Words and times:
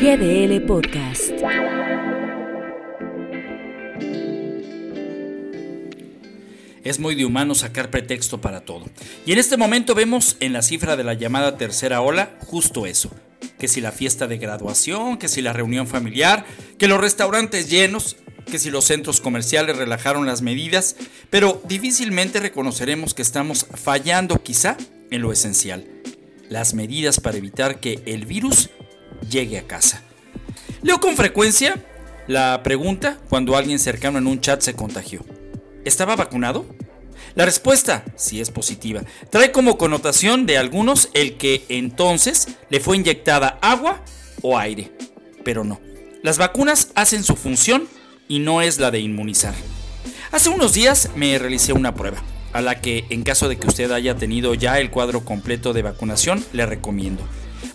GDL 0.00 0.62
Podcast. 0.62 1.30
Es 6.82 6.98
muy 6.98 7.14
de 7.14 7.26
humano 7.26 7.54
sacar 7.54 7.90
pretexto 7.90 8.40
para 8.40 8.62
todo. 8.62 8.86
Y 9.26 9.32
en 9.32 9.38
este 9.38 9.58
momento 9.58 9.94
vemos 9.94 10.38
en 10.40 10.54
la 10.54 10.62
cifra 10.62 10.96
de 10.96 11.04
la 11.04 11.12
llamada 11.12 11.58
tercera 11.58 12.00
ola 12.00 12.30
justo 12.46 12.86
eso. 12.86 13.10
Que 13.58 13.68
si 13.68 13.82
la 13.82 13.92
fiesta 13.92 14.26
de 14.26 14.38
graduación, 14.38 15.18
que 15.18 15.28
si 15.28 15.42
la 15.42 15.52
reunión 15.52 15.86
familiar, 15.86 16.46
que 16.78 16.88
los 16.88 16.98
restaurantes 16.98 17.68
llenos, 17.68 18.16
que 18.50 18.58
si 18.58 18.70
los 18.70 18.86
centros 18.86 19.20
comerciales 19.20 19.76
relajaron 19.76 20.24
las 20.24 20.40
medidas, 20.40 20.96
pero 21.28 21.60
difícilmente 21.68 22.40
reconoceremos 22.40 23.12
que 23.12 23.20
estamos 23.20 23.66
fallando 23.74 24.42
quizá 24.42 24.78
en 25.10 25.20
lo 25.20 25.30
esencial, 25.30 25.84
las 26.48 26.72
medidas 26.72 27.20
para 27.20 27.36
evitar 27.36 27.80
que 27.80 28.00
el 28.06 28.24
virus 28.24 28.70
llegue 29.30 29.58
a 29.58 29.66
casa. 29.66 30.02
Leo 30.82 31.00
con 31.00 31.16
frecuencia 31.16 31.82
la 32.26 32.62
pregunta 32.62 33.18
cuando 33.28 33.56
alguien 33.56 33.78
cercano 33.78 34.18
en 34.18 34.26
un 34.26 34.40
chat 34.40 34.60
se 34.60 34.74
contagió. 34.74 35.24
¿Estaba 35.84 36.16
vacunado? 36.16 36.66
La 37.34 37.44
respuesta, 37.44 38.04
si 38.16 38.40
es 38.40 38.50
positiva, 38.50 39.02
trae 39.30 39.52
como 39.52 39.78
connotación 39.78 40.46
de 40.46 40.58
algunos 40.58 41.10
el 41.14 41.36
que 41.36 41.64
entonces 41.68 42.48
le 42.70 42.80
fue 42.80 42.96
inyectada 42.96 43.58
agua 43.62 44.02
o 44.42 44.58
aire. 44.58 44.92
Pero 45.44 45.64
no, 45.64 45.80
las 46.22 46.38
vacunas 46.38 46.90
hacen 46.94 47.24
su 47.24 47.36
función 47.36 47.88
y 48.28 48.40
no 48.40 48.62
es 48.62 48.78
la 48.78 48.90
de 48.90 49.00
inmunizar. 49.00 49.54
Hace 50.32 50.48
unos 50.50 50.74
días 50.74 51.10
me 51.16 51.38
realicé 51.38 51.72
una 51.72 51.94
prueba, 51.94 52.22
a 52.52 52.60
la 52.60 52.80
que 52.80 53.04
en 53.10 53.22
caso 53.22 53.48
de 53.48 53.58
que 53.58 53.66
usted 53.66 53.90
haya 53.90 54.16
tenido 54.16 54.54
ya 54.54 54.78
el 54.78 54.90
cuadro 54.90 55.24
completo 55.24 55.72
de 55.72 55.82
vacunación, 55.82 56.44
le 56.52 56.66
recomiendo. 56.66 57.22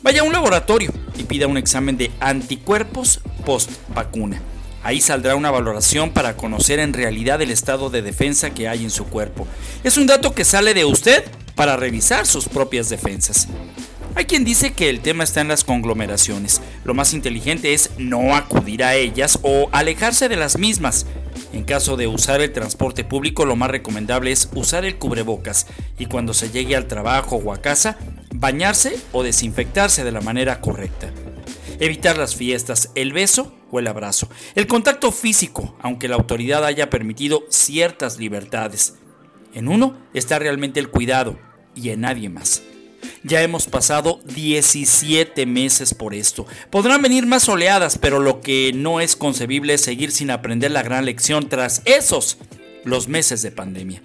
Vaya 0.05 0.21
a 0.21 0.23
un 0.23 0.33
laboratorio 0.33 0.93
y 1.17 1.23
pida 1.23 1.47
un 1.47 1.57
examen 1.57 1.97
de 1.97 2.11
anticuerpos 2.19 3.21
post 3.43 3.71
vacuna. 3.95 4.39
Ahí 4.83 5.01
saldrá 5.01 5.35
una 5.35 5.49
valoración 5.49 6.11
para 6.11 6.37
conocer 6.37 6.77
en 6.77 6.93
realidad 6.93 7.41
el 7.41 7.49
estado 7.49 7.89
de 7.89 8.03
defensa 8.03 8.51
que 8.51 8.67
hay 8.67 8.83
en 8.83 8.91
su 8.91 9.05
cuerpo. 9.05 9.47
Es 9.83 9.97
un 9.97 10.05
dato 10.05 10.35
que 10.35 10.45
sale 10.45 10.75
de 10.75 10.85
usted 10.85 11.25
para 11.55 11.75
revisar 11.75 12.27
sus 12.27 12.47
propias 12.47 12.87
defensas. 12.89 13.47
Hay 14.13 14.25
quien 14.25 14.45
dice 14.45 14.73
que 14.73 14.91
el 14.91 14.99
tema 14.99 15.23
está 15.23 15.41
en 15.41 15.47
las 15.47 15.63
conglomeraciones. 15.63 16.61
Lo 16.83 16.93
más 16.93 17.15
inteligente 17.15 17.73
es 17.73 17.89
no 17.97 18.35
acudir 18.35 18.83
a 18.83 18.93
ellas 18.93 19.39
o 19.41 19.69
alejarse 19.71 20.29
de 20.29 20.35
las 20.35 20.59
mismas. 20.59 21.07
En 21.51 21.63
caso 21.63 21.97
de 21.97 22.05
usar 22.05 22.41
el 22.41 22.53
transporte 22.53 23.03
público, 23.03 23.43
lo 23.43 23.55
más 23.55 23.71
recomendable 23.71 24.31
es 24.31 24.49
usar 24.53 24.85
el 24.85 24.97
cubrebocas 24.97 25.65
y 25.97 26.05
cuando 26.05 26.35
se 26.35 26.51
llegue 26.51 26.75
al 26.75 26.85
trabajo 26.85 27.37
o 27.37 27.51
a 27.51 27.59
casa, 27.59 27.97
bañarse 28.39 28.99
o 29.11 29.23
desinfectarse 29.23 30.03
de 30.03 30.11
la 30.11 30.21
manera 30.21 30.61
correcta. 30.61 31.11
Evitar 31.79 32.17
las 32.17 32.35
fiestas, 32.35 32.91
el 32.95 33.11
beso 33.13 33.53
o 33.71 33.79
el 33.79 33.87
abrazo. 33.87 34.29
El 34.55 34.67
contacto 34.67 35.11
físico, 35.11 35.75
aunque 35.81 36.07
la 36.07 36.15
autoridad 36.15 36.63
haya 36.65 36.89
permitido 36.89 37.43
ciertas 37.49 38.17
libertades. 38.17 38.95
En 39.53 39.67
uno 39.67 39.97
está 40.13 40.39
realmente 40.39 40.79
el 40.79 40.89
cuidado 40.89 41.37
y 41.73 41.89
en 41.89 42.01
nadie 42.01 42.29
más. 42.29 42.61
Ya 43.23 43.41
hemos 43.41 43.67
pasado 43.67 44.19
17 44.25 45.45
meses 45.45 45.93
por 45.93 46.13
esto. 46.13 46.45
Podrán 46.69 47.01
venir 47.01 47.25
más 47.25 47.47
oleadas, 47.49 47.97
pero 47.97 48.19
lo 48.19 48.41
que 48.41 48.71
no 48.73 49.01
es 49.01 49.15
concebible 49.15 49.73
es 49.73 49.81
seguir 49.81 50.11
sin 50.11 50.31
aprender 50.31 50.71
la 50.71 50.83
gran 50.83 51.05
lección 51.05 51.49
tras 51.49 51.81
esos, 51.85 52.37
los 52.83 53.07
meses 53.07 53.41
de 53.41 53.51
pandemia. 53.51 54.01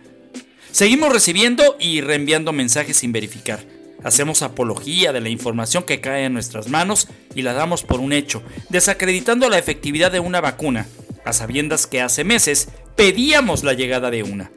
Seguimos 0.73 1.13
recibiendo 1.13 1.77
y 1.79 2.01
reenviando 2.01 2.53
mensajes 2.53 2.97
sin 2.97 3.13
verificar. 3.13 3.80
Hacemos 4.03 4.43
apología 4.43 5.13
de 5.13 5.21
la 5.21 5.29
información 5.29 5.83
que 5.83 6.01
cae 6.01 6.25
en 6.25 6.33
nuestras 6.33 6.69
manos 6.69 7.09
y 7.35 7.43
la 7.43 7.53
damos 7.53 7.83
por 7.83 8.01
un 8.01 8.13
hecho, 8.13 8.43
desacreditando 8.71 9.49
la 9.49 9.59
efectividad 9.59 10.11
de 10.11 10.21
una 10.21 10.41
vacuna, 10.41 10.87
a 11.25 11.33
sabiendas 11.33 11.87
que 11.87 12.01
hace 12.01 12.25
meses 12.25 12.69
pedíamos 12.97 13.63
la 13.63 13.75
llegada 13.75 14.11
de 14.11 14.23
una. 14.23 14.51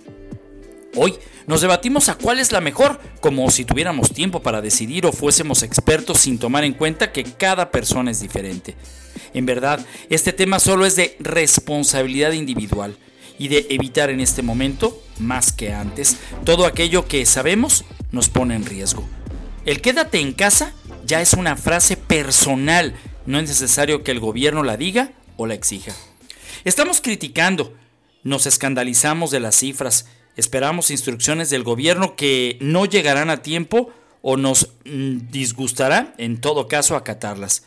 Hoy 0.96 1.16
nos 1.48 1.62
debatimos 1.62 2.08
a 2.08 2.16
cuál 2.16 2.40
es 2.40 2.52
la 2.52 2.62
mejor, 2.62 3.00
como 3.20 3.50
si 3.52 3.66
tuviéramos 3.66 4.14
tiempo 4.14 4.42
para 4.42 4.62
decidir 4.62 5.06
o 5.06 5.12
fuésemos 5.12 5.64
expertos 5.64 6.20
sin 6.20 6.38
tomar 6.38 6.64
en 6.64 6.74
cuenta 6.74 7.12
que 7.12 7.24
cada 7.24 7.72
persona 7.72 8.12
es 8.12 8.22
diferente. 8.22 8.76
En 9.34 9.46
verdad, 9.46 9.86
este 10.10 10.34
tema 10.34 10.60
solo 10.60 10.86
es 10.86 10.96
de 10.96 11.18
responsabilidad 11.20 12.32
individual 12.32 12.96
y 13.40 13.48
de 13.48 13.66
evitar 13.72 14.10
en 14.10 14.22
este 14.22 14.42
momento, 14.42 15.02
más 15.20 15.52
que 15.52 15.74
antes, 15.74 16.18
todo 16.46 16.66
aquello 16.66 17.08
que 17.08 17.26
sabemos 17.26 17.84
nos 18.12 18.30
pone 18.30 18.56
en 18.56 18.66
riesgo. 18.66 19.04
El 19.66 19.80
quédate 19.80 20.20
en 20.20 20.34
casa 20.34 20.74
ya 21.06 21.22
es 21.22 21.34
una 21.34 21.56
frase 21.56 21.96
personal, 21.96 22.96
no 23.26 23.40
es 23.40 23.48
necesario 23.48 24.04
que 24.04 24.12
el 24.12 24.20
gobierno 24.20 24.62
la 24.62 24.76
diga 24.76 25.14
o 25.38 25.46
la 25.48 25.54
exija. 25.54 25.96
Estamos 26.66 27.00
criticando, 27.00 27.74
nos 28.24 28.46
escandalizamos 28.46 29.32
de 29.32 29.40
las 29.40 29.56
cifras, 29.56 30.08
esperamos 30.36 30.92
instrucciones 30.92 31.50
del 31.50 31.64
gobierno 31.64 32.18
que 32.18 32.58
no 32.60 32.86
llegarán 32.86 33.30
a 33.30 33.42
tiempo 33.42 33.94
o 34.22 34.36
nos 34.36 34.70
mm, 34.84 35.30
disgustará 35.32 36.14
en 36.18 36.42
todo 36.42 36.68
caso 36.68 36.98
acatarlas, 36.98 37.64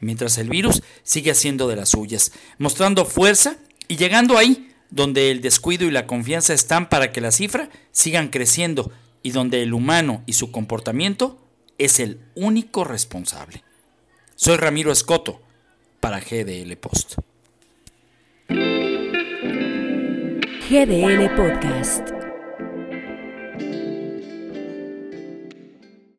mientras 0.00 0.38
el 0.38 0.48
virus 0.48 0.82
sigue 1.04 1.30
haciendo 1.30 1.68
de 1.68 1.76
las 1.76 1.90
suyas, 1.90 2.32
mostrando 2.58 3.04
fuerza 3.04 3.56
y 3.86 3.96
llegando 3.96 4.36
ahí 4.36 4.72
donde 4.90 5.30
el 5.30 5.42
descuido 5.42 5.86
y 5.86 5.92
la 5.92 6.08
confianza 6.08 6.54
están 6.54 6.88
para 6.88 7.12
que 7.12 7.20
la 7.20 7.30
cifra 7.30 7.70
sigan 7.92 8.28
creciendo 8.28 8.90
y 9.26 9.32
donde 9.32 9.60
el 9.64 9.74
humano 9.74 10.22
y 10.26 10.34
su 10.34 10.52
comportamiento 10.52 11.36
es 11.78 11.98
el 11.98 12.20
único 12.36 12.84
responsable. 12.84 13.64
Soy 14.36 14.56
Ramiro 14.56 14.92
Escoto 14.92 15.40
para 15.98 16.20
GDL 16.20 16.76
Post. 16.76 17.16
GDL 20.70 21.34
Podcast. 21.34 22.15